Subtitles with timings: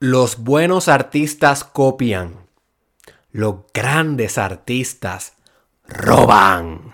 [0.00, 2.46] Los buenos artistas copian.
[3.32, 5.32] Los grandes artistas
[5.88, 6.92] roban.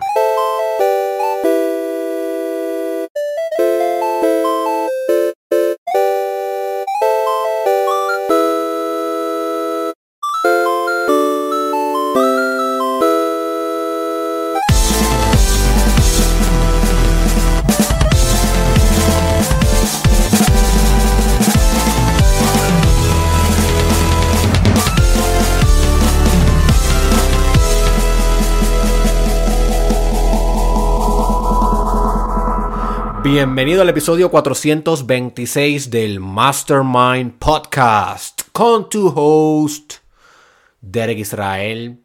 [33.37, 39.95] Bienvenido al episodio 426 del Mastermind Podcast con tu host,
[40.79, 41.99] Derek Israel.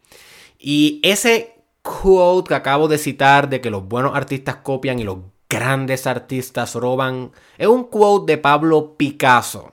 [0.59, 5.19] Y ese quote que acabo de citar de que los buenos artistas copian y los
[5.49, 9.71] grandes artistas roban es un quote de Pablo Picasso.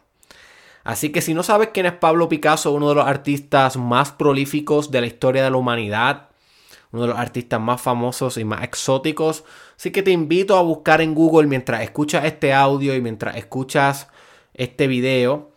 [0.84, 4.92] Así que si no sabes quién es Pablo Picasso, uno de los artistas más prolíficos
[4.92, 6.27] de la historia de la humanidad,
[6.92, 9.44] uno de los artistas más famosos y más exóticos.
[9.76, 14.08] Así que te invito a buscar en Google mientras escuchas este audio y mientras escuchas
[14.54, 15.52] este video.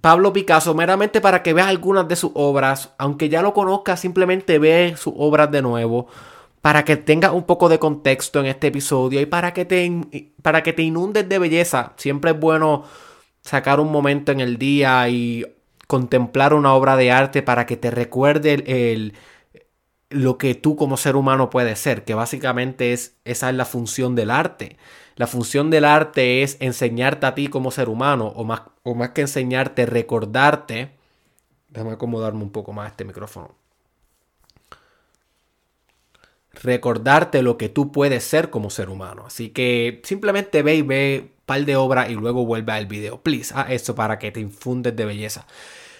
[0.00, 4.58] Pablo Picasso, meramente para que veas algunas de sus obras, aunque ya lo conozcas, simplemente
[4.58, 6.06] ve sus obras de nuevo,
[6.60, 10.62] para que tengas un poco de contexto en este episodio y para que te, para
[10.62, 11.94] que te inundes de belleza.
[11.96, 12.84] Siempre es bueno
[13.40, 15.46] sacar un momento en el día y
[15.86, 19.14] contemplar una obra de arte para que te recuerde el
[20.10, 24.14] lo que tú como ser humano puedes ser, que básicamente es esa es la función
[24.14, 24.76] del arte.
[25.16, 29.10] La función del arte es enseñarte a ti como ser humano, o más, o más
[29.10, 30.92] que enseñarte, recordarte.
[31.68, 33.54] Déjame acomodarme un poco más este micrófono.
[36.52, 39.24] Recordarte lo que tú puedes ser como ser humano.
[39.26, 43.22] Así que simplemente ve y ve un par de obras y luego vuelve al video.
[43.22, 45.46] Please, a eso para que te infundes de belleza.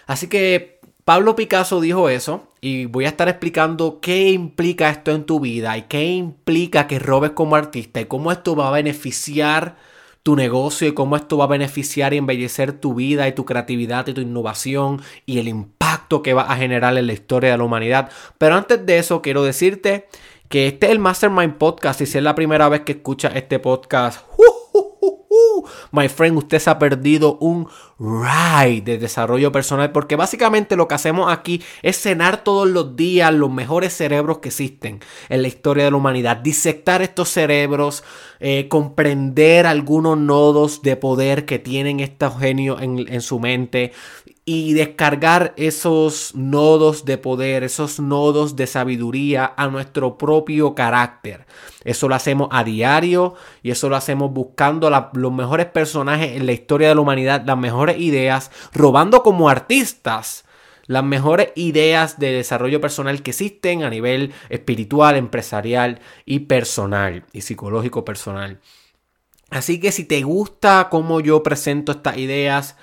[0.07, 0.78] Así que
[1.09, 5.79] Pablo Picasso dijo eso y voy a estar explicando qué implica esto en tu vida
[5.79, 9.77] y qué implica que robes como artista y cómo esto va a beneficiar
[10.23, 14.07] tu negocio y cómo esto va a beneficiar y embellecer tu vida y tu creatividad
[14.09, 17.65] y tu innovación y el impacto que va a generar en la historia de la
[17.65, 18.11] humanidad.
[18.37, 20.09] Pero antes de eso quiero decirte
[20.51, 23.59] que este es el Mastermind Podcast y si es la primera vez que escuchas este
[23.59, 24.28] podcast,
[25.93, 30.95] my friend, usted se ha perdido un ride de desarrollo personal porque básicamente lo que
[30.95, 35.85] hacemos aquí es cenar todos los días los mejores cerebros que existen en la historia
[35.85, 38.05] de la humanidad, disectar estos cerebros,
[38.41, 43.93] eh, comprender algunos nodos de poder que tienen estos genios en, en su mente
[44.51, 51.45] y descargar esos nodos de poder, esos nodos de sabiduría a nuestro propio carácter.
[51.85, 56.53] Eso lo hacemos a diario y eso lo hacemos buscando los mejores personajes en la
[56.53, 60.47] historia de la humanidad, las mejores ideas, robando como artistas
[60.87, 67.43] las mejores ideas de desarrollo personal que existen a nivel espiritual, empresarial y personal y
[67.43, 68.61] psicológico personal.
[69.51, 72.77] Así que si te gusta cómo yo presento estas ideas,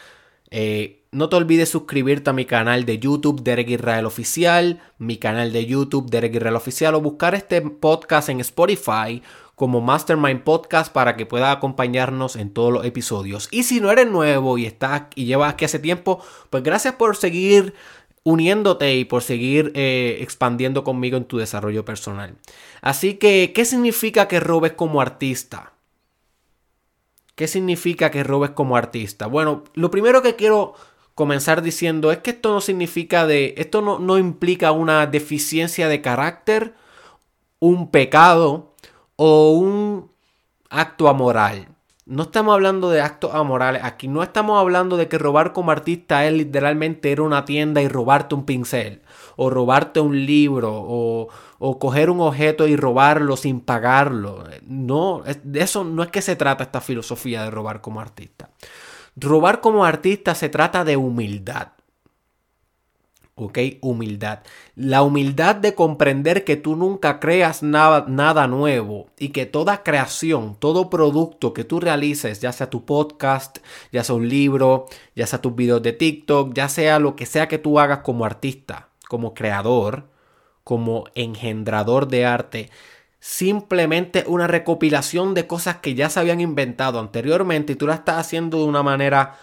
[0.52, 5.54] eh, no te olvides suscribirte a mi canal de YouTube Derek Israel Oficial, mi canal
[5.54, 9.22] de YouTube Derek Israel Oficial o buscar este podcast en Spotify
[9.56, 13.48] como Mastermind Podcast para que pueda acompañarnos en todos los episodios.
[13.52, 17.16] Y si no eres nuevo y estás y llevas aquí hace tiempo, pues gracias por
[17.16, 17.74] seguir
[18.24, 22.36] uniéndote y por seguir eh, expandiendo conmigo en tu desarrollo personal.
[22.82, 25.75] Así que, ¿qué significa que robes como artista?
[27.36, 29.28] ¿Qué significa que robes como artista?
[29.28, 30.74] Bueno, lo primero que quiero
[31.16, 36.02] comenzar diciendo es que esto no significa de, esto no, no implica una deficiencia de
[36.02, 36.76] carácter,
[37.60, 38.74] un pecado
[39.16, 40.12] o un
[40.70, 41.70] acto amoral.
[42.06, 46.26] No estamos hablando de actos amorales aquí, no estamos hablando de que robar como artista
[46.28, 49.02] es literalmente ir a una tienda y robarte un pincel,
[49.38, 51.30] o robarte un libro, o,
[51.60, 54.44] o coger un objeto y robarlo sin pagarlo.
[54.68, 58.50] No, de eso no es que se trata esta filosofía de robar como artista.
[59.16, 61.70] Robar como artista se trata de humildad.
[63.38, 63.60] ¿Ok?
[63.82, 64.40] Humildad.
[64.76, 70.56] La humildad de comprender que tú nunca creas nada, nada, nuevo y que toda creación,
[70.58, 73.58] todo producto que tú realices, ya sea tu podcast,
[73.92, 74.86] ya sea un libro,
[75.18, 78.24] ya sea tus videos de TikTok, ya sea lo que sea que tú hagas como
[78.24, 80.15] artista, como creador,
[80.66, 82.72] como engendrador de arte,
[83.20, 88.18] simplemente una recopilación de cosas que ya se habían inventado anteriormente y tú la estás
[88.18, 89.38] haciendo de una manera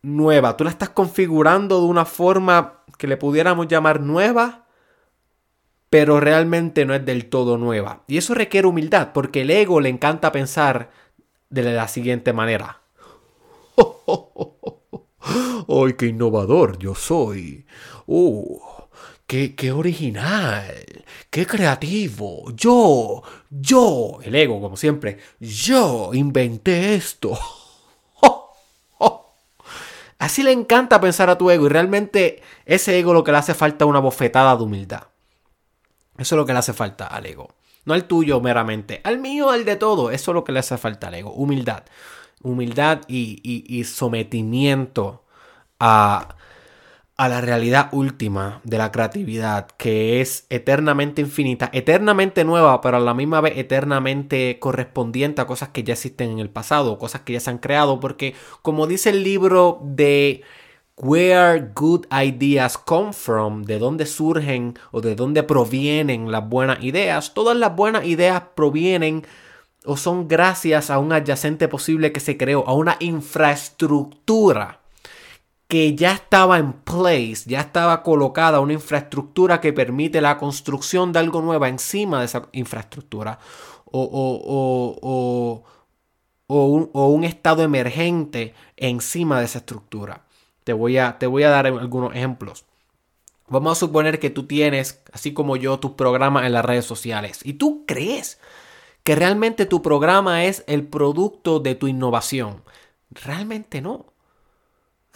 [0.00, 4.66] nueva, tú la estás configurando de una forma que le pudiéramos llamar nueva,
[5.90, 8.02] pero realmente no es del todo nueva.
[8.06, 10.90] Y eso requiere humildad, porque el ego le encanta pensar
[11.50, 12.80] de la siguiente manera.
[15.68, 17.66] ¡Ay, qué innovador yo soy!
[18.06, 18.79] ¡Uh!
[19.30, 20.74] Qué, original!
[21.30, 22.50] ¡Qué creativo!
[22.52, 23.22] ¡Yo!
[23.48, 24.18] ¡Yo!
[24.24, 25.18] El ego, como siempre.
[25.38, 27.38] ¡Yo inventé esto!
[30.18, 33.54] Así le encanta pensar a tu ego y realmente ese ego lo que le hace
[33.54, 35.04] falta es una bofetada de humildad.
[36.18, 37.54] Eso es lo que le hace falta al ego.
[37.84, 40.10] No al tuyo meramente, al mío, al de todo.
[40.10, 41.30] Eso es lo que le hace falta al ego.
[41.30, 41.84] Humildad.
[42.42, 45.24] Humildad y, y sometimiento
[45.78, 46.34] a,
[47.20, 53.00] a la realidad última de la creatividad, que es eternamente infinita, eternamente nueva, pero a
[53.00, 57.34] la misma vez eternamente correspondiente a cosas que ya existen en el pasado, cosas que
[57.34, 60.40] ya se han creado, porque como dice el libro de
[60.96, 67.34] Where Good Ideas Come From, de dónde surgen o de dónde provienen las buenas ideas,
[67.34, 69.26] todas las buenas ideas provienen
[69.84, 74.79] o son gracias a un adyacente posible que se creó, a una infraestructura
[75.70, 81.20] que ya estaba en place, ya estaba colocada una infraestructura que permite la construcción de
[81.20, 83.38] algo nuevo encima de esa infraestructura
[83.86, 85.62] o,
[86.48, 90.24] o, un, estado emergente encima de esa estructura.
[90.64, 92.64] Te voy, a, te voy a dar algunos ejemplos.
[93.46, 97.40] Vamos a suponer que tú tienes, así como yo, tus programas en las redes sociales
[97.44, 98.40] y tú crees
[99.04, 102.64] que realmente tu programa es el producto de tu innovación.
[103.10, 104.09] Realmente no.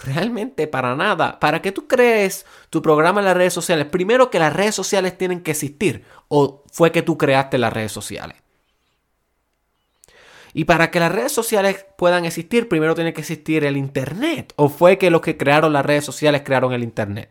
[0.03, 1.39] Realmente para nada.
[1.39, 3.87] ¿Para qué tú crees tu programa en las redes sociales?
[3.87, 6.05] Primero que las redes sociales tienen que existir.
[6.29, 8.37] ¿O fue que tú creaste las redes sociales?
[10.53, 14.53] Y para que las redes sociales puedan existir, primero tiene que existir el Internet.
[14.57, 17.31] ¿O fue que los que crearon las redes sociales crearon el Internet?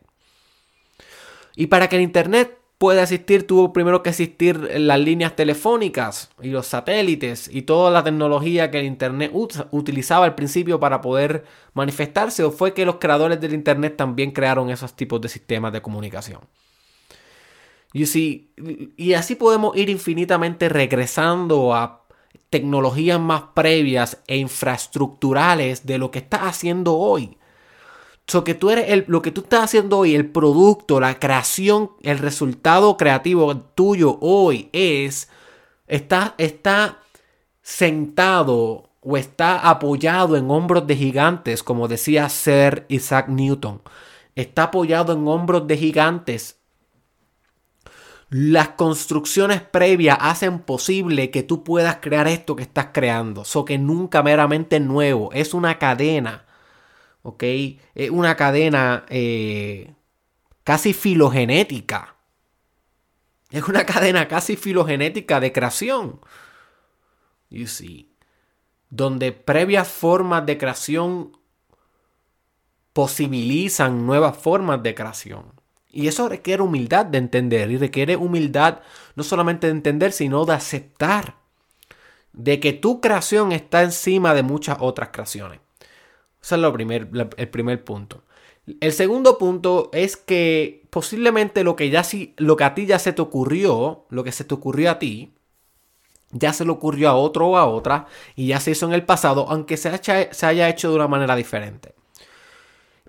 [1.55, 6.49] Y para que el Internet puede existir, tuvo primero que existir las líneas telefónicas y
[6.49, 9.31] los satélites y toda la tecnología que el Internet
[9.71, 14.69] utilizaba al principio para poder manifestarse, o fue que los creadores del Internet también crearon
[14.69, 16.41] esos tipos de sistemas de comunicación.
[17.93, 22.03] y así podemos ir infinitamente regresando a
[22.49, 27.37] tecnologías más previas e infraestructurales de lo que está haciendo hoy.
[28.27, 31.91] So que tú eres el, lo que tú estás haciendo hoy, el producto, la creación,
[32.03, 35.29] el resultado creativo tuyo hoy es,
[35.87, 36.99] está, está
[37.61, 43.81] sentado o está apoyado en hombros de gigantes, como decía Sir Isaac Newton.
[44.35, 46.59] Está apoyado en hombros de gigantes.
[48.29, 53.43] Las construcciones previas hacen posible que tú puedas crear esto que estás creando.
[53.43, 55.29] So que nunca meramente nuevo.
[55.33, 56.45] Es una cadena
[57.23, 57.43] ¿ok?
[57.95, 59.93] Es una cadena eh,
[60.63, 62.15] casi filogenética.
[63.49, 66.21] Es una cadena casi filogenética de creación.
[67.49, 68.11] You see.
[68.89, 71.37] Donde previas formas de creación
[72.93, 75.53] posibilizan nuevas formas de creación.
[75.89, 78.81] Y eso requiere humildad de entender y requiere humildad
[79.15, 81.37] no solamente de entender, sino de aceptar
[82.33, 85.59] de que tu creación está encima de muchas otras creaciones.
[86.43, 88.23] Ese es lo primer, el primer punto.
[88.81, 92.05] El segundo punto es que posiblemente lo que, ya,
[92.37, 95.33] lo que a ti ya se te ocurrió, lo que se te ocurrió a ti,
[96.31, 99.05] ya se le ocurrió a otro o a otra y ya se hizo en el
[99.05, 101.93] pasado, aunque se haya, se haya hecho de una manera diferente.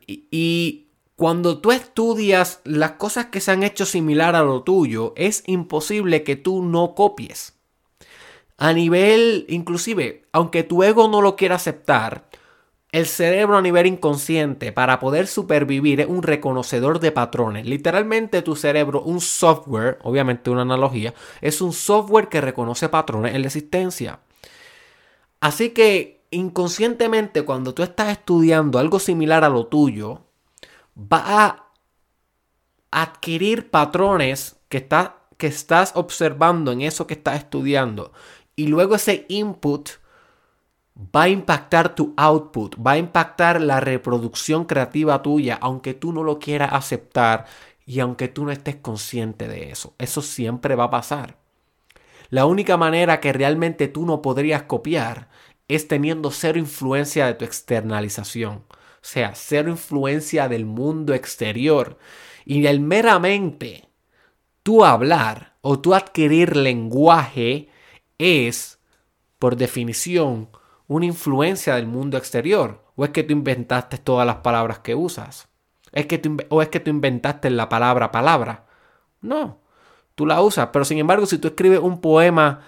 [0.07, 0.81] Y, y,
[1.17, 6.25] cuando tú estudias las cosas que se han hecho similar a lo tuyo, es imposible
[6.25, 7.55] que tú no copies.
[8.59, 12.29] A nivel, inclusive, aunque tu ego no lo quiera aceptar,
[12.95, 17.67] el cerebro a nivel inconsciente para poder supervivir es un reconocedor de patrones.
[17.67, 23.41] Literalmente tu cerebro, un software, obviamente una analogía, es un software que reconoce patrones en
[23.41, 24.21] la existencia.
[25.41, 30.21] Así que inconscientemente cuando tú estás estudiando algo similar a lo tuyo,
[30.97, 31.71] va a
[32.93, 34.87] adquirir patrones que,
[35.37, 38.13] que estás observando en eso que estás estudiando.
[38.55, 39.91] Y luego ese input
[40.97, 46.23] va a impactar tu output, va a impactar la reproducción creativa tuya, aunque tú no
[46.23, 47.47] lo quieras aceptar
[47.85, 49.95] y aunque tú no estés consciente de eso.
[49.99, 51.37] Eso siempre va a pasar.
[52.31, 55.29] La única manera que realmente tú no podrías copiar
[55.69, 58.65] es teniendo cero influencia de tu externalización.
[58.69, 61.99] O sea, cero influencia del mundo exterior.
[62.45, 63.89] Y el meramente
[64.63, 67.69] tú hablar o tú adquirir lenguaje
[68.19, 68.79] es,
[69.39, 70.49] por definición,
[70.87, 72.85] una influencia del mundo exterior?
[72.97, 75.49] ¿O es que tú inventaste todas las palabras que usas?
[75.93, 78.67] ¿Es que ¿O es que tú inventaste la palabra palabra?
[79.21, 79.61] No,
[80.15, 82.61] tú la usas, pero sin embargo si tú escribes un poema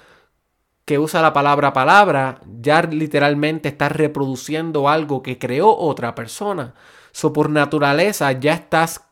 [0.86, 6.74] que usa la palabra palabra, ya literalmente estás reproduciendo algo que creó otra persona.
[7.10, 9.02] So, por naturaleza ya estás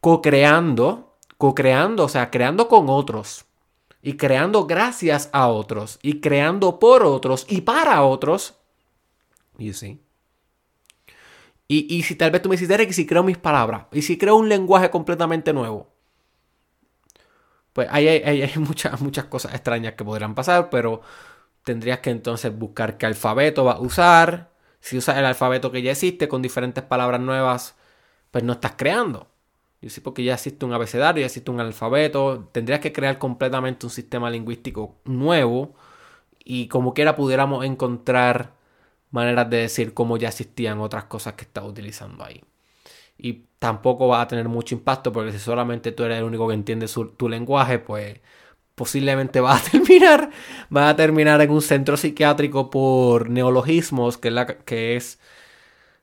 [0.00, 3.44] co-creando, co-creando, o sea, creando con otros.
[4.02, 5.98] Y creando gracias a otros.
[6.02, 8.54] Y creando por otros y para otros.
[9.58, 10.00] You see.
[11.68, 13.86] Y, y si tal vez tú me dices, Derek, si creo mis palabras.
[13.92, 15.88] Y si creo un lenguaje completamente nuevo.
[17.72, 21.02] Pues hay, hay, muchas, muchas cosas extrañas que podrán pasar, pero
[21.64, 24.50] tendrías que entonces buscar qué alfabeto vas a usar.
[24.80, 27.76] Si usas el alfabeto que ya existe con diferentes palabras nuevas,
[28.30, 29.29] pues no estás creando.
[29.80, 32.48] Yo sí, porque ya existe un abecedario, ya existe un alfabeto.
[32.52, 35.74] Tendrías que crear completamente un sistema lingüístico nuevo.
[36.44, 38.54] Y como quiera pudiéramos encontrar
[39.10, 42.42] maneras de decir cómo ya existían otras cosas que estás utilizando ahí.
[43.18, 46.54] Y tampoco va a tener mucho impacto porque si solamente tú eres el único que
[46.54, 48.20] entiende tu lenguaje, pues
[48.74, 50.30] posiblemente va a terminar,
[50.74, 55.20] va a terminar en un centro psiquiátrico por neologismos, que es la, que es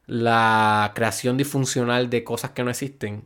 [0.08, 3.26] la creación disfuncional de cosas que no existen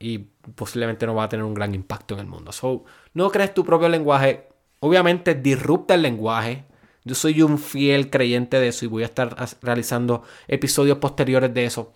[0.00, 0.18] y
[0.56, 2.50] posiblemente no va a tener un gran impacto en el mundo.
[2.50, 4.48] So, no crees tu propio lenguaje.
[4.80, 6.64] Obviamente disrupta el lenguaje.
[7.04, 11.66] Yo soy un fiel creyente de eso y voy a estar realizando episodios posteriores de
[11.66, 11.92] eso.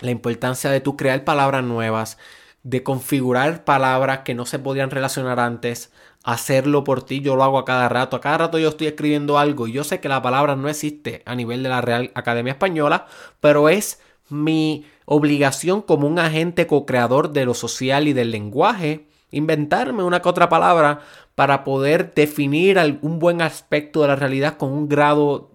[0.00, 2.18] La importancia de tu crear palabras nuevas,
[2.64, 5.92] de configurar palabras que no se podían relacionar antes,
[6.24, 7.20] hacerlo por ti.
[7.20, 8.16] Yo lo hago a cada rato.
[8.16, 11.22] A cada rato yo estoy escribiendo algo y yo sé que la palabra no existe
[11.26, 13.06] a nivel de la Real Academia Española,
[13.40, 20.02] pero es mi obligación como un agente co-creador de lo social y del lenguaje, inventarme
[20.02, 21.00] una que otra palabra
[21.34, 25.50] para poder definir algún buen aspecto de la realidad con un grado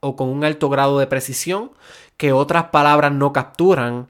[0.00, 1.70] o con un alto grado de precisión
[2.16, 4.08] que otras palabras no capturan.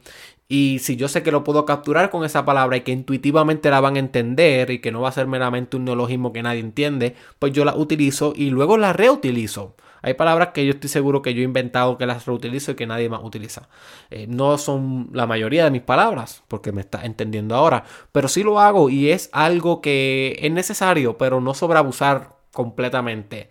[0.49, 3.81] Y si yo sé que lo puedo capturar con esa palabra y que intuitivamente la
[3.81, 7.15] van a entender y que no va a ser meramente un neologismo que nadie entiende,
[7.39, 9.77] pues yo la utilizo y luego la reutilizo.
[10.03, 12.87] Hay palabras que yo estoy seguro que yo he inventado que las reutilizo y que
[12.87, 13.69] nadie más utiliza.
[14.11, 18.43] Eh, no son la mayoría de mis palabras, porque me está entendiendo ahora, pero sí
[18.43, 23.51] lo hago y es algo que es necesario, pero no sobreabusar completamente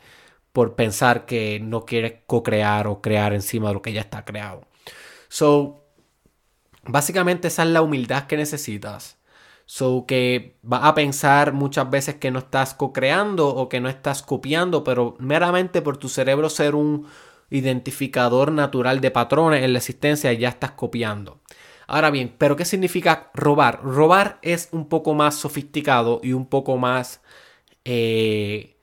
[0.52, 4.68] por pensar que no quieres co-crear o crear encima de lo que ya está creado.
[5.30, 5.86] So,
[6.84, 9.21] básicamente esa es la humildad que necesitas
[9.74, 14.22] So que vas a pensar muchas veces que no estás co-creando o que no estás
[14.22, 17.08] copiando, pero meramente por tu cerebro ser un
[17.50, 21.40] identificador natural de patrones en la existencia ya estás copiando.
[21.88, 23.82] Ahora bien, ¿pero qué significa robar?
[23.82, 27.22] Robar es un poco más sofisticado y un poco más
[27.86, 28.76] eh,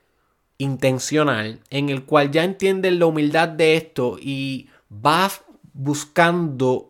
[0.57, 6.88] intencional, en el cual ya entiendes la humildad de esto y vas buscando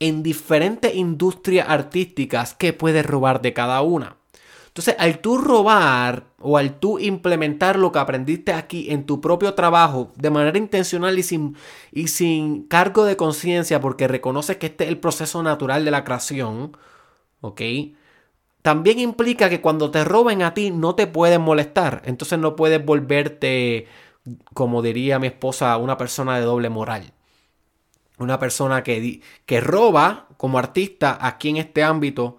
[0.00, 4.16] en diferentes industrias artísticas que puedes robar de cada una.
[4.74, 9.54] Entonces, al tú robar o al tú implementar lo que aprendiste aquí en tu propio
[9.54, 11.56] trabajo de manera intencional y sin,
[11.92, 16.02] y sin cargo de conciencia, porque reconoces que este es el proceso natural de la
[16.02, 16.76] creación,
[17.40, 17.62] ¿ok?
[18.62, 22.02] También implica que cuando te roben a ti no te pueden molestar.
[22.04, 23.86] Entonces no puedes volverte,
[24.54, 27.13] como diría mi esposa, una persona de doble moral
[28.18, 32.38] una persona que, que roba como artista aquí en este ámbito,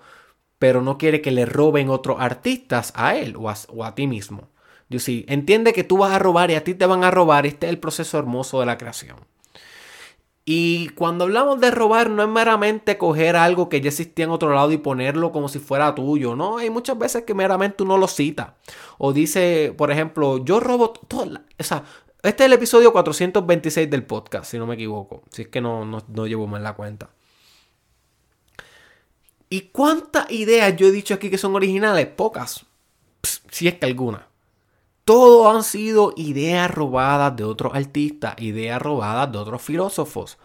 [0.60, 4.50] pero no quiere que le roben otros artistas a él o a, ti mismo.
[4.89, 7.46] Yo sí, entiende que tú vas a robar y a ti te van a robar.
[7.46, 9.17] Este es el proceso hermoso de la creación.
[10.48, 14.53] Y cuando hablamos de robar, no es meramente coger algo que ya existía en otro
[14.53, 16.36] lado y ponerlo como si fuera tuyo.
[16.36, 18.55] No, hay muchas veces que meramente uno lo cita.
[19.00, 21.39] O dice, por ejemplo, yo robo todo.
[21.60, 21.63] O
[22.25, 25.22] este es el episodio 426 del podcast, si no me equivoco.
[25.29, 27.10] Si es que no, no, llevo mal la cuenta.
[29.48, 32.08] ¿Y cuántas ideas yo he dicho aquí que son originales?
[32.08, 32.65] Pocas.
[33.51, 34.27] si es que alguna.
[35.03, 40.39] Todo han sido ideas robadas de otros artistas, ideas robadas de otros filósofos.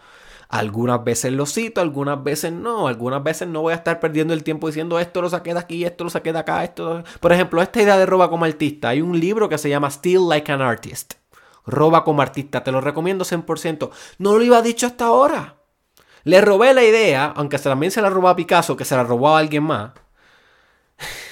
[0.49, 2.87] Algunas veces lo cito, algunas veces no.
[2.87, 5.83] Algunas veces no voy a estar perdiendo el tiempo diciendo esto lo saqué de aquí,
[5.83, 7.03] esto lo saqué de acá, esto.
[7.19, 8.89] Por ejemplo, esta idea de roba como artista.
[8.89, 11.20] Hay un libro que se llama Still Like an Artist
[11.65, 12.63] roba como artista.
[12.63, 13.89] Te lo recomiendo 100%.
[14.17, 15.57] No lo iba dicho hasta ahora.
[16.23, 19.29] Le robé la idea, aunque también se la robó a Picasso, que se la robó
[19.29, 19.91] a alguien más.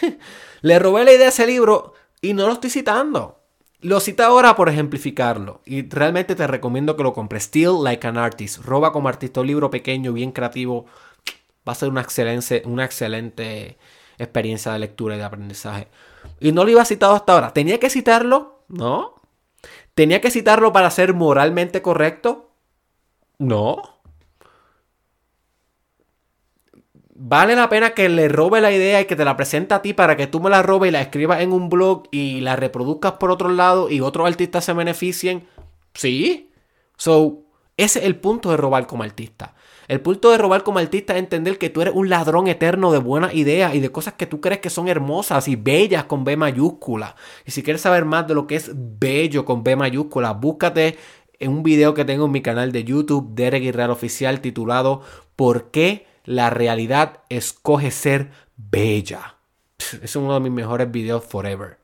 [0.62, 3.40] Le robé la idea a ese libro y no lo estoy citando.
[3.82, 5.62] Lo cita ahora por ejemplificarlo.
[5.66, 7.44] Y realmente te recomiendo que lo compres.
[7.44, 8.60] Still Like an Artist.
[8.66, 9.40] Roba como artista.
[9.40, 10.86] Un libro pequeño, bien creativo.
[11.68, 13.78] Va a ser una excelente, una excelente
[14.18, 15.88] experiencia de lectura y de aprendizaje.
[16.42, 17.54] Y no lo iba citado hasta ahora.
[17.54, 18.64] ¿Tenía que citarlo?
[18.68, 19.19] No.
[20.00, 22.52] ¿Tenía que citarlo para ser moralmente correcto?
[23.38, 23.82] No.
[27.16, 29.94] ¿Vale la pena que le robe la idea y que te la presente a ti
[29.94, 33.12] para que tú me la robes y la escribas en un blog y la reproduzcas
[33.20, 35.50] por otro lado y otros artistas se beneficien?
[35.94, 36.50] Sí.
[36.96, 37.44] So,
[37.76, 39.54] ese es el punto de robar como artista.
[39.90, 43.00] El punto de robar como artista es entender que tú eres un ladrón eterno de
[43.00, 46.38] buenas ideas y de cosas que tú crees que son hermosas y bellas con B
[46.38, 47.16] mayúscula.
[47.44, 51.00] Y si quieres saber más de lo que es bello con B mayúscula, búscate
[51.40, 55.02] en un video que tengo en mi canal de YouTube, Derek Irreal Oficial, titulado
[55.36, 59.38] ¿Por qué la realidad escoge ser bella?
[60.04, 61.80] Es uno de mis mejores videos forever.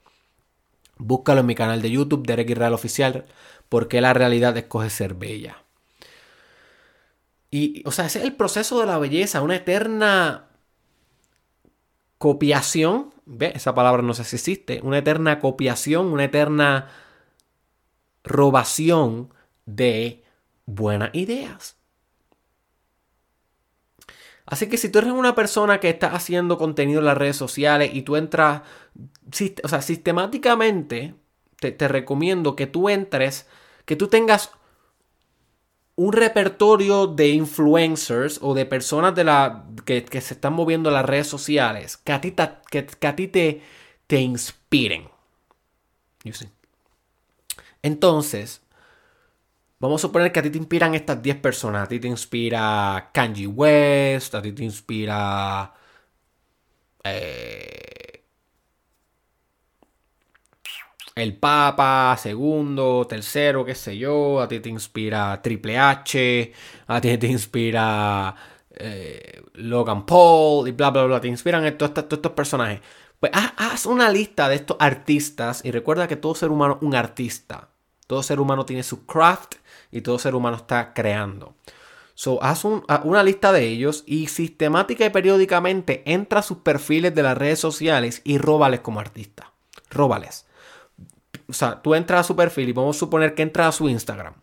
[0.99, 3.25] Búscalo en mi canal de YouTube, Derek Irreal Oficial,
[3.67, 5.64] ¿Por qué la realidad escoge ser bella?
[7.55, 10.49] Y, o sea, ese es el proceso de la belleza, una eterna
[12.17, 13.53] copiación, ¿ve?
[13.55, 16.89] Esa palabra no sé si existe, una eterna copiación, una eterna
[18.25, 19.33] robación
[19.65, 20.25] de
[20.65, 21.77] buenas ideas.
[24.45, 27.91] Así que si tú eres una persona que está haciendo contenido en las redes sociales
[27.93, 28.63] y tú entras,
[29.63, 31.15] o sea, sistemáticamente
[31.61, 33.47] te, te recomiendo que tú entres,
[33.85, 34.51] que tú tengas
[35.97, 41.05] un repertorio de influencers o de personas de la, que, se están moviendo en las
[41.05, 42.35] redes sociales que a ti,
[42.69, 43.61] que, a ti te,
[44.07, 45.09] te inspiren.
[47.81, 48.61] Entonces,
[49.79, 51.83] vamos a suponer que a ti te inspiran estas 10 personas.
[51.83, 55.73] A ti te inspira Kanji West, a ti te inspira...
[57.03, 58.04] Eh,
[61.15, 66.51] el Papa, segundo, tercero, qué sé yo, a ti te inspira Triple H,
[66.87, 68.35] a ti te inspira
[68.71, 72.81] eh, Logan Paul y bla, bla, bla, te inspiran todos estos, personajes.
[73.17, 76.95] Pues haz, una lista de estos artistas y recuerda que todo ser humano es un
[76.95, 77.69] artista.
[78.07, 79.55] Todo ser humano tiene su craft
[79.91, 81.55] y todo ser humano está creando.
[82.13, 87.23] So, haz una lista de ellos y sistemática y periódicamente entra a sus perfiles de
[87.23, 89.53] las redes sociales y róbales como artista.
[89.89, 90.45] Róbales
[91.47, 93.89] o sea, tú entras a su perfil y vamos a suponer que entras a su
[93.89, 94.33] Instagram.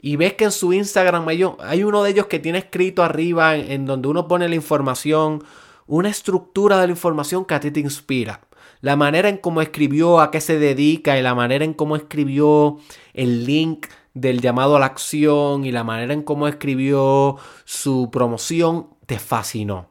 [0.00, 3.86] Y ves que en su Instagram hay, uno de ellos que tiene escrito arriba en,
[3.86, 5.42] donde uno pone la información,
[5.86, 8.42] una estructura de la información que a ti te inspira.
[8.82, 12.78] La manera en cómo escribió, a qué se dedica y la manera en cómo escribió
[13.14, 18.88] el link del llamado a la acción y la manera en cómo escribió su promoción
[19.06, 19.90] te fascinó.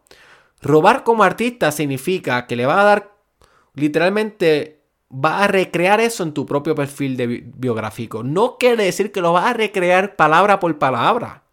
[0.61, 3.15] Robar como artista significa que le va a dar
[3.73, 4.82] literalmente
[5.13, 8.23] va a recrear eso en tu propio perfil de biográfico.
[8.23, 11.43] No quiere decir que lo vas a recrear palabra por palabra.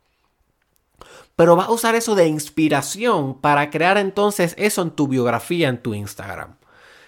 [1.37, 5.83] Pero vas a usar eso de inspiración para crear entonces eso en tu biografía en
[5.83, 6.57] tu Instagram.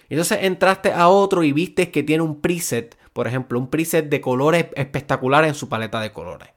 [0.09, 4.21] Entonces entraste a otro y viste que tiene un preset, por ejemplo, un preset de
[4.21, 6.52] colores espectacular en su paleta de colores.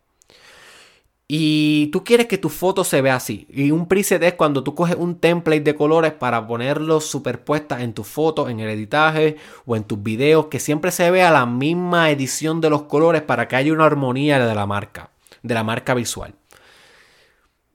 [1.28, 3.48] Y tú quieres que tu foto se vea así.
[3.50, 7.94] Y un preset es cuando tú coges un template de colores para ponerlos superpuestas en
[7.94, 12.10] tu foto, en el editaje o en tus videos, que siempre se vea la misma
[12.10, 15.10] edición de los colores para que haya una armonía de la marca,
[15.42, 16.34] de la marca visual.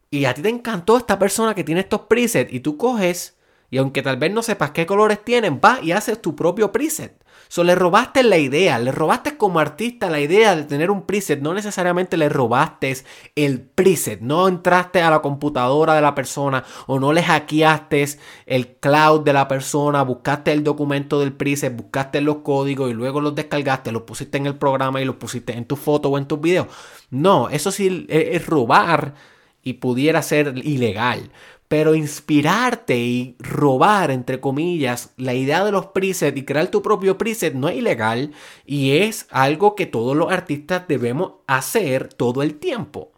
[0.10, 3.38] Y a ti te encantó esta persona que tiene estos presets y tú coges
[3.70, 7.21] y aunque tal vez no sepas qué colores tienen, vas y haces tu propio preset.
[7.52, 11.42] So, le robaste la idea, le robaste como artista la idea de tener un preset,
[11.42, 12.96] no necesariamente le robaste
[13.36, 18.06] el preset, no entraste a la computadora de la persona o no le hackeaste
[18.46, 23.20] el cloud de la persona, buscaste el documento del preset, buscaste los códigos y luego
[23.20, 26.28] los descargaste, los pusiste en el programa y los pusiste en tu foto o en
[26.28, 26.68] tus videos.
[27.10, 29.14] No, eso sí es robar
[29.62, 31.32] y pudiera ser ilegal.
[31.72, 37.18] Pero inspirarte y robar, entre comillas, la idea de los presets y crear tu propio
[37.18, 38.34] preset no es ilegal
[38.66, 43.14] y es algo que todos los artistas debemos hacer todo el tiempo.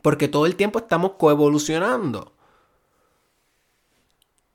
[0.00, 2.32] Porque todo el tiempo estamos coevolucionando.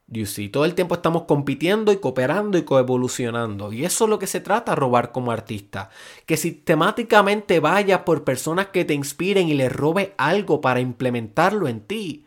[0.08, 3.72] You see, todo el tiempo estamos compitiendo y cooperando y coevolucionando.
[3.72, 5.92] Y eso es lo que se trata robar como artista.
[6.26, 11.82] Que sistemáticamente vayas por personas que te inspiren y les robe algo para implementarlo en
[11.82, 12.24] ti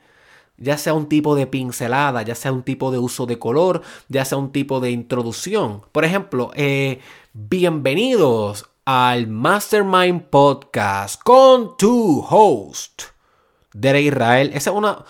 [0.60, 4.24] ya sea un tipo de pincelada, ya sea un tipo de uso de color, ya
[4.24, 5.82] sea un tipo de introducción.
[5.90, 7.00] Por ejemplo, eh,
[7.32, 13.04] bienvenidos al Mastermind Podcast con tu host,
[13.72, 14.50] Derek Israel.
[14.54, 15.04] Esa es una...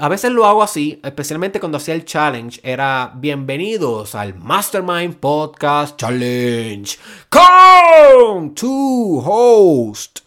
[0.00, 2.60] A veces lo hago así, especialmente cuando hacía el challenge.
[2.62, 6.96] Era bienvenidos al Mastermind Podcast Challenge
[7.28, 10.20] con tu host.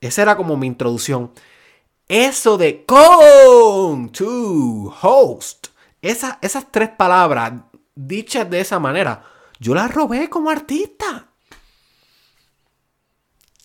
[0.00, 1.30] Esa era como mi introducción.
[2.14, 4.12] Eso de con
[5.00, 5.68] host.
[6.02, 7.54] esas tres palabras
[7.94, 9.24] dichas de esa manera,
[9.58, 11.28] yo las robé como artista.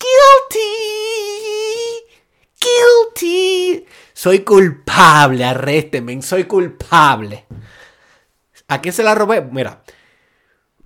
[0.00, 0.64] Guilty.
[2.58, 3.86] Guilty.
[4.14, 7.44] Soy culpable, arrésteme, soy culpable.
[8.68, 9.42] ¿A quién se la robé?
[9.42, 9.82] Mira,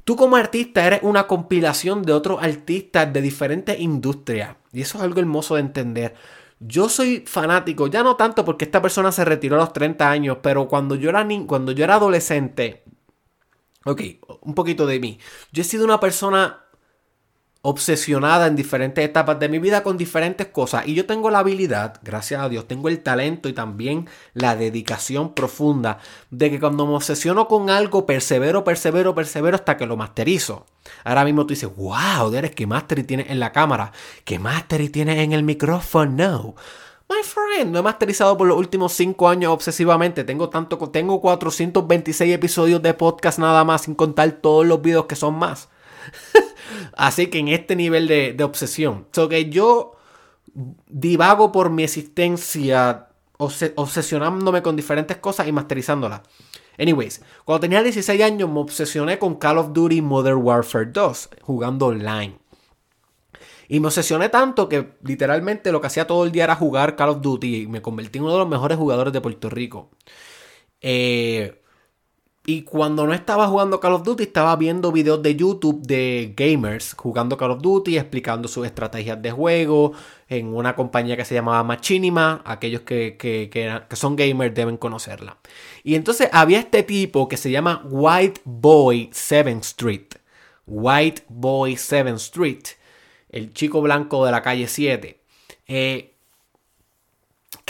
[0.03, 4.57] tú como artista eres una compilación de otros artistas de diferentes industrias.
[4.72, 6.16] Y eso es algo hermoso de entender.
[6.64, 10.38] Yo soy fanático, ya no tanto porque esta persona se retiró a los 30 años,
[10.42, 12.85] pero cuando yo era, cuando yo era adolescente,
[13.85, 14.01] ok,
[14.42, 15.18] un poquito de mí.
[15.53, 16.64] Yo he sido una persona
[17.64, 20.87] obsesionada en diferentes etapas de mi vida con diferentes cosas.
[20.87, 25.33] Y yo tengo la habilidad, gracias a Dios, tengo el talento y también la dedicación
[25.33, 25.98] profunda
[26.31, 30.66] de que cuando me obsesiono con algo, persevero, persevero, persevero hasta que lo masterizo.
[31.05, 33.92] Ahora mismo tú dices, wow, Derek, ¿qué mastery tienes en la cámara?
[34.25, 36.11] ¿Qué mastery tienes en el micrófono?
[36.12, 36.55] No.
[37.09, 40.25] My friend, no he masterizado por los últimos 5 años obsesivamente.
[40.25, 45.14] Tengo tanto, tengo 426 episodios de podcast nada más, sin contar todos los videos que
[45.14, 45.68] son más.
[46.96, 49.07] Así que en este nivel de, obsesión.
[49.12, 49.96] So que yo
[50.88, 56.20] divago por mi existencia obsesionándome con diferentes cosas y masterizándolas.
[56.79, 61.87] Anyways, cuando tenía 16 años me obsesioné con Call of Duty Modern Warfare 2, jugando
[61.87, 62.38] online.
[63.68, 67.11] Y me obsesioné tanto que literalmente lo que hacía todo el día era jugar Call
[67.11, 69.90] of Duty y me convertí en uno de los mejores jugadores de Puerto Rico.
[70.81, 71.62] Eh,
[72.45, 76.95] y cuando no estaba jugando Call of Duty, estaba viendo videos de YouTube de gamers
[76.95, 79.93] jugando Call of Duty, explicando sus estrategias de juego
[80.29, 82.43] en una compañía que se llamaba Machinima.
[82.45, 85.39] Aquellos que, que, son gamers deben conocerla.
[85.85, 90.15] Y entonces había este tipo que se llama White Boy 7 Street.
[90.67, 92.65] White Boy 7 Street.
[93.29, 95.21] El chico blanco de la calle 7.
[95.69, 96.12] Eh,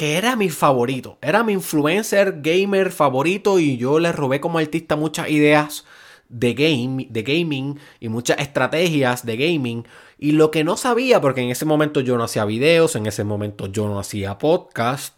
[0.02, 4.96] que era mi favorito, era mi influencer gamer favorito y yo le robé como artista
[4.96, 5.84] muchas ideas
[6.28, 9.86] de, game, de gaming y muchas estrategias de gaming.
[10.18, 13.22] Y lo que no sabía, porque en ese momento yo no hacía videos, en ese
[13.22, 15.16] momento yo no hacía podcast,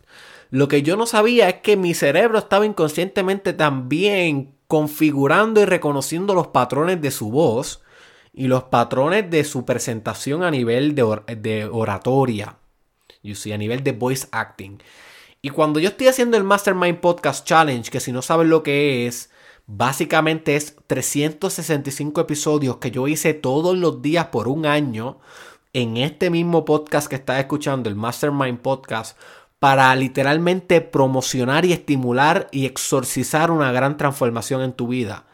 [0.50, 6.34] lo que yo no sabía es que mi cerebro estaba inconscientemente también configurando y reconociendo
[6.34, 7.80] los patrones de su voz
[8.34, 12.58] y los patrones de su presentación a nivel de, de oratoria
[13.24, 14.78] you see, a nivel de voice acting.
[15.42, 19.06] Y cuando yo estoy haciendo el Mastermind Podcast Challenge, que si no saben lo que
[19.06, 19.30] es,
[19.66, 25.18] básicamente es 365 episodios que yo hice todos los días por un año
[25.72, 29.18] en este mismo podcast que estás escuchando, el Mastermind Podcast,
[29.58, 35.24] para literalmente promocionar y estimular y exorcizar una gran transformación en tu vida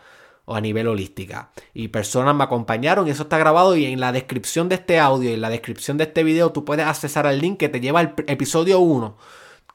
[0.51, 1.51] o a nivel holística.
[1.75, 5.31] Y personas me acompañaron y eso está grabado y en la descripción de este audio
[5.31, 8.01] y en la descripción de este video tú puedes accesar al link que te lleva
[8.01, 9.17] al episodio 1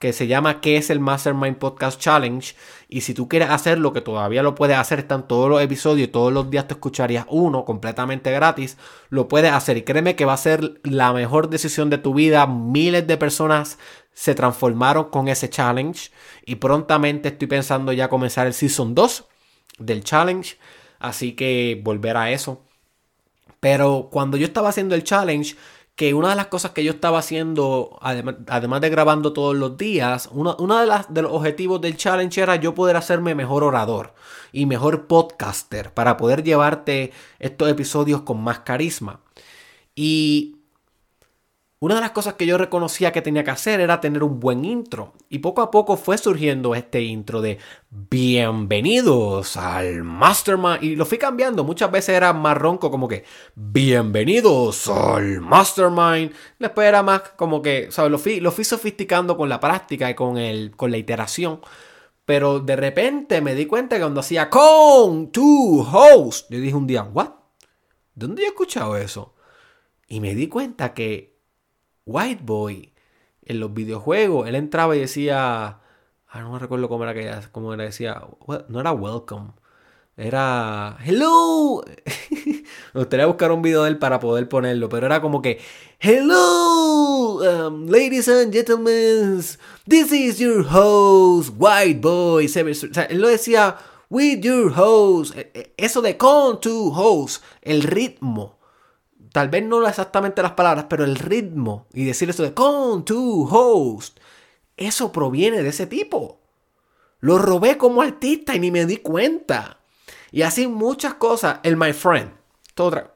[0.02, 2.54] que se llama ¿Qué es el Mastermind Podcast Challenge?
[2.90, 6.12] Y si tú quieres hacerlo, que todavía lo puedes hacer, están todos los episodios y
[6.12, 10.34] todos los días te escucharías uno completamente gratis, lo puedes hacer y créeme que va
[10.34, 12.46] a ser la mejor decisión de tu vida.
[12.48, 13.80] Miles de personas
[14.14, 16.12] se transformaron con ese challenge
[16.46, 19.30] y prontamente estoy pensando ya comenzar el Season 2
[19.78, 20.58] del challenge.
[21.00, 22.62] Así que volver a eso.
[23.60, 25.56] Pero cuando yo estaba haciendo el challenge,
[25.96, 30.30] que una de las cosas que yo estaba haciendo, además, de grabando todos los días,
[30.32, 34.14] uno, de, las, de los objetivos del challenge era yo poder hacerme mejor orador
[34.52, 39.22] y mejor podcaster para poder llevarte estos episodios con más carisma.
[39.96, 40.55] Y
[41.80, 44.64] una de las cosas que yo reconocía que tenía que hacer era tener un buen
[44.64, 45.14] intro.
[45.28, 47.58] Y poco a poco fue surgiendo este intro de
[47.90, 50.82] bienvenidos al Mastermind.
[50.84, 51.66] Y lo fui cambiando.
[51.66, 56.32] Muchas veces era más ronco como que bienvenidos al Mastermind.
[56.60, 58.10] Después era más como que, ¿sabes?
[58.10, 61.60] Lo fui, lo fui sofisticando con la práctica y con, el, con la iteración.
[62.24, 66.88] Pero de repente me di cuenta que cuando hacía con tu host, yo dije un
[66.88, 67.32] día, ¿what?
[68.14, 69.36] ¿Dónde he escuchado eso?
[70.08, 71.35] Y me di cuenta que
[72.06, 72.94] White Boy
[73.44, 75.80] en los videojuegos, él entraba y decía,
[76.28, 78.22] ah, no me recuerdo cómo era que decía,
[78.68, 79.52] no era welcome,
[80.18, 81.84] era hello.
[82.94, 85.60] me gustaría buscar un video de él para poder ponerlo, pero era como que
[86.00, 89.42] hello, um, ladies and gentlemen,
[89.88, 92.48] this is your host, White Boy.
[92.48, 93.78] O él lo decía
[94.10, 98.58] with your host, e, e, eso de con to host, el ritmo
[99.36, 103.46] tal vez no exactamente las palabras, pero el ritmo y decir eso de con tu
[103.46, 104.18] host,
[104.78, 106.40] eso proviene de ese tipo.
[107.20, 109.80] Lo robé como artista y ni me di cuenta.
[110.32, 111.60] Y así muchas cosas.
[111.64, 112.32] El my friend.
[112.76, 113.12] Todo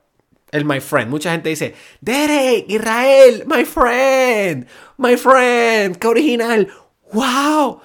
[0.51, 1.09] el my friend.
[1.09, 6.67] Mucha gente dice, Derek, Israel, my friend, my friend, qué original.
[7.13, 7.79] ¡Wow!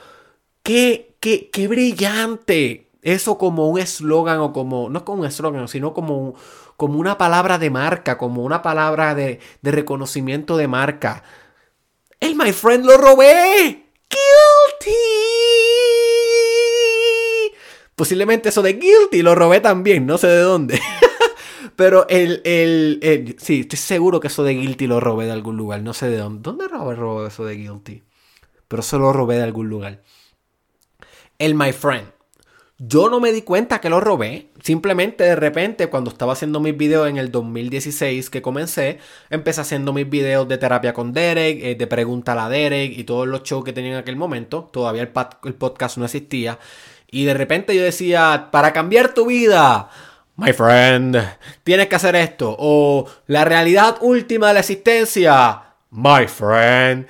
[0.65, 2.91] ¡Qué, qué, qué brillante!
[3.01, 6.35] Eso como un eslogan o como, no como un eslogan, sino como un,
[6.77, 11.23] como una palabra de marca, como una palabra de, reconocimiento de marca.
[12.21, 13.87] ¡El my friend lo robé!
[14.11, 14.93] ¡Guilty!
[17.95, 20.81] Posiblemente eso de guilty lo robé también, no sé de dónde.
[21.77, 25.83] Pero el, el, Sí, estoy seguro que eso de Guilty lo robé de algún lugar.
[25.83, 26.41] No sé de dónde.
[26.43, 28.03] ¿Dónde robé, robé eso de Guilty?
[28.69, 30.03] Pero eso lo robé de algún lugar.
[31.39, 32.13] El My Friend.
[32.79, 34.49] Yo no me di cuenta que lo robé.
[34.61, 38.99] Simplemente de repente, cuando estaba haciendo mis videos en el 2016 que comencé,
[39.31, 43.29] empecé haciendo mis videos de terapia con Derek, eh, de pregunta a Derek y todos
[43.29, 44.71] los shows que tenía en aquel momento.
[44.73, 45.13] Todavía el,
[45.45, 46.59] el podcast no existía.
[47.11, 49.89] Y de repente yo decía, para cambiar tu vida,
[50.37, 51.17] my friend,
[51.63, 52.57] tienes que hacer esto.
[52.59, 55.64] O la realidad última de la existencia,
[55.97, 57.07] My friend.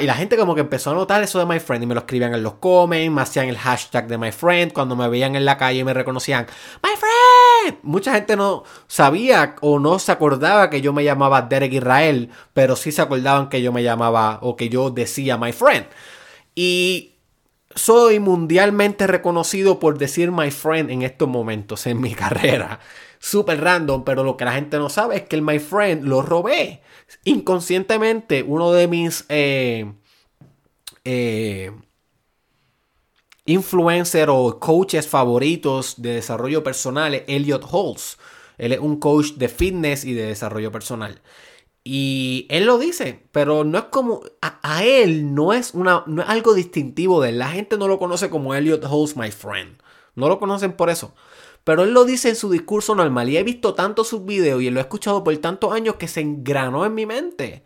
[0.00, 2.02] y la gente como que empezó a notar eso de my friend y me lo
[2.02, 5.44] escribían en los comments, me hacían el hashtag de my friend, cuando me veían en
[5.44, 6.46] la calle y me reconocían,
[6.84, 7.80] my friend.
[7.82, 12.76] Mucha gente no sabía o no se acordaba que yo me llamaba Derek Israel, pero
[12.76, 15.86] sí se acordaban que yo me llamaba o que yo decía my friend.
[16.54, 17.16] Y
[17.74, 22.78] soy mundialmente reconocido por decir my friend en estos momentos en mi carrera.
[23.18, 26.22] Súper random, pero lo que la gente no sabe es que el my friend lo
[26.22, 26.82] robé
[27.24, 29.92] inconscientemente uno de mis eh,
[31.04, 31.72] eh,
[33.44, 38.18] influencers o coaches favoritos de desarrollo personal es Elliot Holtz.
[38.58, 41.20] Él es un coach de fitness y de desarrollo personal.
[41.84, 44.22] Y él lo dice, pero no es como.
[44.40, 47.38] A, él no es, una, no es algo distintivo de él.
[47.38, 49.78] La gente no lo conoce como Elliot Holtz, my friend.
[50.14, 51.14] No lo conocen por eso.
[51.64, 54.70] Pero él lo dice en su discurso normal y he visto tanto sus videos y
[54.70, 57.64] lo he escuchado por tantos años que se engranó en mi mente.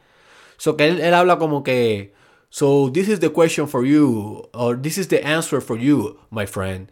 [0.59, 2.15] So que él, habla como que,
[2.49, 6.47] so this is the question for you, or this is the answer for you, my
[6.47, 6.91] friend.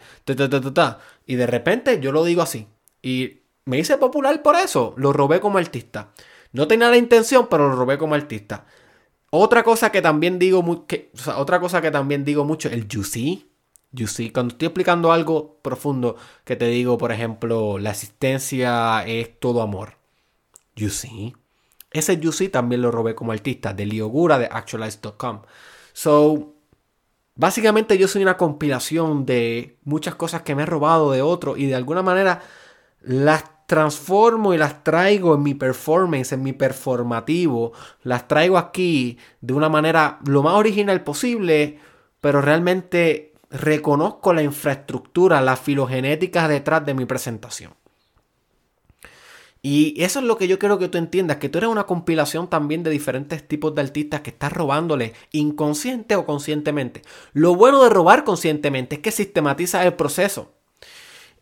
[1.26, 2.68] y de repente yo lo digo así.
[3.02, 4.94] Y me hice popular por eso.
[4.96, 6.12] Lo robé como artista.
[6.52, 8.66] No tenía la intención, pero lo robé como artista.
[9.30, 10.64] Otra cosa que también digo,
[11.36, 13.50] otra cosa que también digo mucho, el see.
[13.94, 19.38] You see, cuando estoy explicando algo profundo, que te digo, por ejemplo, la asistencia es
[19.38, 19.98] todo amor.
[20.74, 21.34] You see.
[21.92, 25.42] Ese You see también lo robé como artista de Liogura de Actualize.com.
[25.92, 26.54] So,
[27.36, 31.66] básicamente yo soy una compilación de muchas cosas que me he robado de otro y
[31.66, 32.42] de alguna manera
[33.00, 37.72] las transformo y las traigo en mi performance, en mi performativo.
[38.02, 41.78] Las traigo aquí de una manera lo más original posible,
[42.20, 47.72] pero realmente reconozco la infraestructura, la filogenética detrás de mi presentación.
[49.62, 52.50] Y eso es lo que yo quiero que tú entiendas, que tú eres una compilación
[52.50, 57.00] también de diferentes tipos de artistas que estás robándole inconsciente o conscientemente.
[57.32, 60.53] Lo bueno de robar conscientemente es que sistematiza el proceso.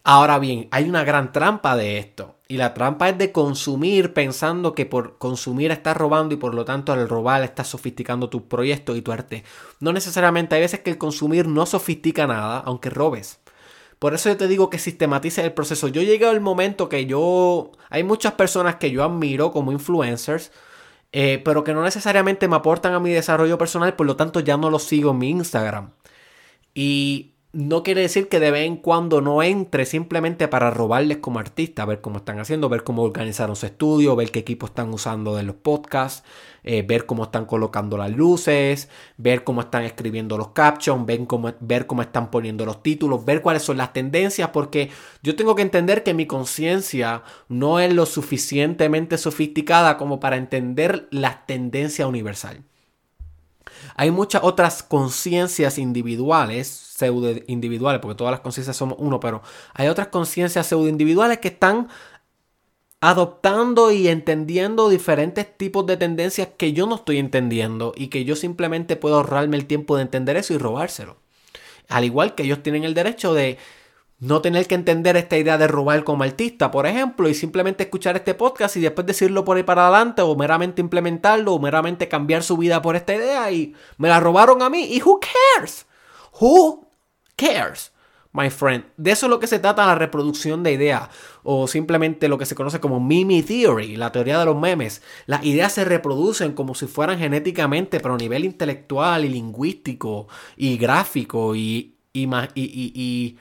[0.05, 2.37] Ahora bien, hay una gran trampa de esto.
[2.49, 6.65] Y la trampa es de consumir pensando que por consumir estás robando y por lo
[6.65, 9.45] tanto al robar estás sofisticando tu proyecto y tu arte.
[9.81, 13.41] No necesariamente, hay veces que el consumir no sofistica nada, aunque robes.
[13.99, 15.87] Por eso yo te digo que sistematice el proceso.
[15.87, 17.71] Yo llegué al momento que yo...
[17.89, 20.51] Hay muchas personas que yo admiro como influencers,
[21.13, 24.57] eh, pero que no necesariamente me aportan a mi desarrollo personal, por lo tanto ya
[24.57, 25.93] no los sigo en mi Instagram.
[26.75, 31.39] Y no quiere decir que de vez en cuando no entre simplemente para robarles como
[31.39, 35.37] artista, ver cómo están haciendo, ver cómo organizaron su estudio, ver qué equipo están usando
[35.37, 36.25] de los podcasts,
[36.65, 38.89] eh, ver cómo están colocando las luces,
[39.19, 43.43] ver cómo están escribiendo los captions, ver cómo, ver cómo están poniendo los títulos, ver
[43.43, 44.91] cuáles son las tendencias, porque
[45.23, 51.07] yo tengo que entender que mi conciencia no es lo suficientemente sofisticada como para entender
[51.11, 52.65] la tendencia universal.
[53.97, 59.43] Hay muchas otras conciencias individuales, pseudo individuales, porque todas las conciencias somos uno, pero
[59.75, 61.89] hay otras conciencias pseudo individuales que están
[63.01, 68.37] adoptando y entendiendo diferentes tipos de tendencias que yo no estoy entendiendo y que yo
[68.37, 71.17] simplemente puedo ahorrarme el tiempo de entender eso y robárselo.
[71.89, 73.59] Al igual que ellos tienen el derecho de
[74.23, 78.15] no tener que entender esta idea de robar como artista, por ejemplo, y simplemente escuchar
[78.15, 82.45] este podcast y después decirlo por ahí para adelante, o meramente implementarlo, o meramente cambiar
[82.45, 85.87] su vida por esta idea, y me la robaron a mí, y who cares?
[86.39, 86.87] Who
[87.35, 87.91] cares?
[88.31, 88.85] My friend.
[88.97, 91.09] De eso es lo que se trata la reproducción de ideas,
[91.43, 95.03] o simplemente lo que se conoce como meme theory, la teoría de los memes.
[95.27, 100.77] Las ideas se reproducen como si fueran genéticamente, pero a nivel intelectual y lingüístico y
[100.77, 103.39] gráfico y, y, y, y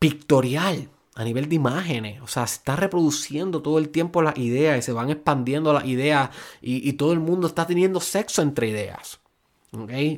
[0.00, 2.20] pictorial, a nivel de imágenes.
[2.22, 5.84] O sea, se está reproduciendo todo el tiempo las ideas y se van expandiendo las
[5.84, 9.20] ideas y, todo el mundo está teniendo sexo entre ideas.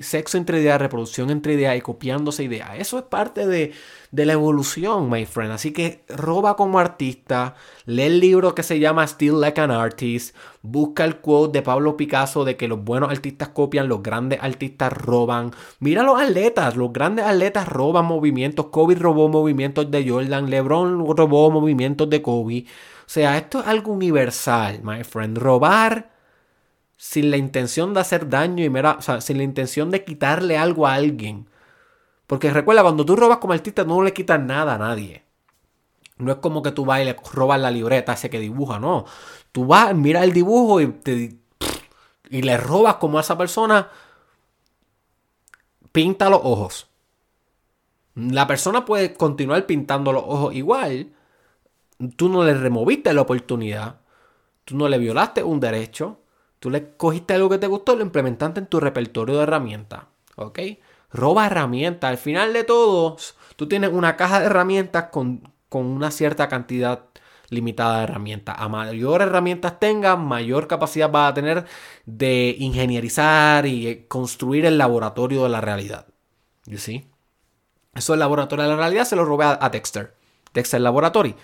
[0.00, 2.70] Sexo entre ideas, reproducción entre ideas y copiándose ideas.
[2.78, 3.74] Eso es parte de,
[4.10, 5.52] la evolución, my friend.
[5.52, 10.34] Así que roba como artista, lee el libro que se llama Still Like an Artist,
[10.62, 14.90] busca el quote de Pablo Picasso de que los buenos artistas copian, los grandes artistas
[14.90, 15.52] roban.
[15.80, 18.68] Mira los atletas, los grandes atletas roban movimientos.
[18.68, 22.64] Kobe robó movimientos de Jordan, LeBron robó movimientos de Kobe.
[23.04, 25.36] O sea, esto es algo universal, my friend.
[25.36, 26.11] Robar
[27.02, 30.94] sin la intención de hacer daño y mera, sin la intención de quitarle algo a
[30.94, 31.48] alguien.
[32.28, 35.24] Porque recuerda, cuando tú robas como artista, no le quitas nada a nadie.
[36.18, 39.04] No es como que tú vas y le robas la libreta ese que dibuja, no.
[39.50, 41.40] Tú vas, mira el dibujo y, te,
[42.30, 43.90] y le robas como a esa persona.
[45.90, 46.88] Pinta los ojos.
[48.14, 51.12] La persona puede continuar pintando los ojos igual.
[52.14, 54.02] Tú no le removiste la oportunidad.
[54.64, 56.21] Tú no le violaste un derecho.
[56.62, 60.04] Tú le cogiste algo que te gustó, lo implementaste en tu repertorio de herramientas.
[60.36, 60.60] ¿Ok?
[61.10, 62.08] Roba herramientas.
[62.08, 63.16] Al final de todo,
[63.56, 67.06] tú tienes una caja de herramientas con, una cierta cantidad
[67.48, 68.54] limitada de herramientas.
[68.56, 71.64] A mayor herramientas tengas, mayor capacidad vas a tener
[72.06, 76.06] de ingenierizar y construir el laboratorio de la realidad.
[76.66, 77.10] ¿Y sí?
[77.92, 80.14] Eso el laboratorio de la realidad se lo robé a, a Dexter.
[80.54, 81.34] Dexter Laboratory.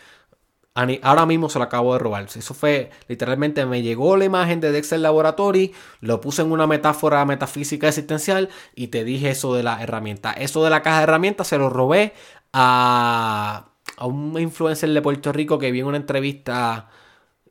[1.02, 2.26] Ahora mismo se lo acabo de robar.
[2.34, 7.24] Eso fue, literalmente me llegó la imagen de Dexter Laboratory, lo puse en una metáfora
[7.24, 10.32] metafísica existencial y te dije eso de la herramienta.
[10.32, 12.12] Eso de la caja de herramientas se lo robé
[12.52, 16.88] a, a un influencer de Puerto Rico que vi en una entrevista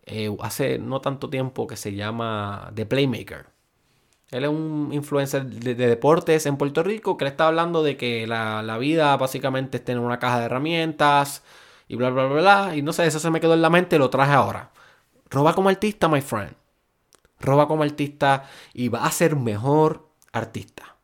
[0.06, 3.48] eh, hace no tanto tiempo que se llama The Playmaker.
[4.32, 8.28] Él es un influencer de, deportes en Puerto Rico que le está hablando de que
[8.28, 11.44] la, la vida básicamente es tener una caja de herramientas
[11.88, 12.76] y bla, bla, bla, bla.
[12.76, 14.72] Y no sé, eso se me quedó en la mente y lo traje ahora.
[15.30, 16.54] Roba como artista, my friend.
[17.40, 20.98] Roba como artista y va a ser mejor artista.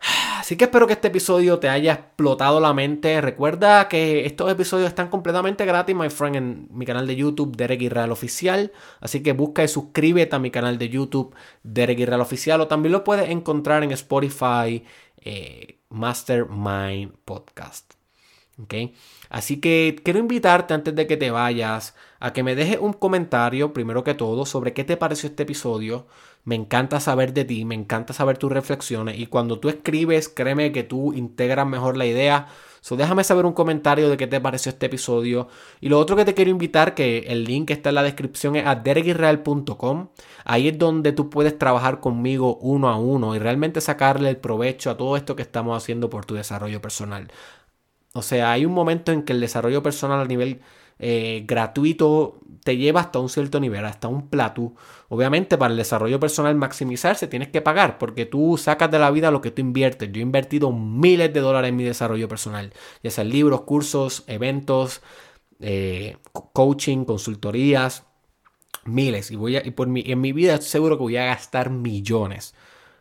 [0.38, 3.20] Así que espero que este episodio te haya explotado la mente.
[3.20, 7.82] Recuerda que estos episodios están completamente gratis, my friend, en mi canal de YouTube, Derek
[7.82, 8.72] Israel Oficial.
[9.00, 12.60] Así que busca y suscríbete a mi canal de YouTube, Derek Israel Oficial.
[12.60, 14.84] O también lo puedes encontrar en Spotify,
[15.20, 17.99] eh, Mastermind Podcast.
[19.28, 23.72] Así que quiero invitarte antes de que te vayas a que me dejes un comentario,
[23.72, 26.06] primero que todo, sobre qué te pareció este episodio.
[26.44, 30.72] Me encanta saber de ti, me encanta saber tus reflexiones y cuando tú escribes, créeme
[30.72, 32.48] que tú integras mejor la idea.
[32.80, 35.48] So, déjame saber un comentario de qué te pareció este episodio.
[35.82, 38.64] Y lo otro que te quiero invitar, que el link está en la descripción, es
[38.66, 38.82] a.
[40.44, 44.90] Ahí es donde tú puedes trabajar conmigo uno a uno y realmente sacarle el provecho
[44.90, 47.30] a todo esto que estamos haciendo por tu desarrollo personal.
[48.12, 50.60] O sea, hay un momento en que el desarrollo personal a nivel
[50.98, 54.74] eh, gratuito te lleva hasta un cierto nivel, hasta un plato.
[55.08, 59.30] Obviamente para el desarrollo personal maximizarse tienes que pagar porque tú sacas de la vida
[59.30, 60.10] lo que tú inviertes.
[60.12, 65.00] Yo he invertido miles de dólares en mi desarrollo personal, ya sean libros, cursos, eventos,
[65.60, 66.16] eh,
[66.52, 68.04] coaching, consultorías,
[68.84, 69.30] miles.
[69.30, 72.54] Y, voy a, y por mi, en mi vida seguro que voy a gastar millones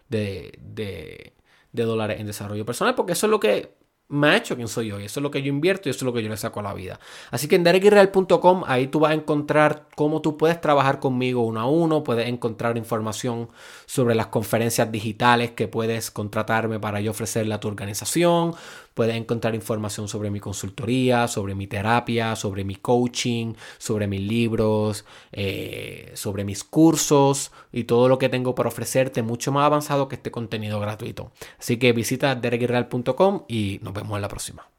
[0.09, 1.33] de, de,
[1.73, 3.78] de dólares en desarrollo personal porque eso es lo que
[4.09, 4.99] me ha hecho quien soy yo.
[4.99, 6.59] Y eso es lo que yo invierto y eso es lo que yo le saco
[6.59, 6.99] a la vida.
[7.31, 11.61] Así que en derekirreal.com ahí tú vas a encontrar cómo tú puedes trabajar conmigo uno
[11.61, 12.03] a uno.
[12.03, 13.49] Puedes encontrar información
[13.85, 18.55] sobre las conferencias digitales que puedes contratarme para yo ofrecerle a tu organización.
[18.93, 25.05] Puedes encontrar información sobre mi consultoría, sobre mi terapia, sobre mi coaching, sobre mis libros,
[25.31, 30.15] eh, sobre mis cursos y todo lo que tengo para ofrecerte mucho más avanzado que
[30.15, 31.31] este contenido gratuito.
[31.59, 34.78] Así que visita derekirreal.com y nos vemos en la próxima.